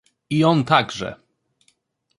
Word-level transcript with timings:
"I 0.37 0.41
on 0.43 0.63
także!" 0.71 1.15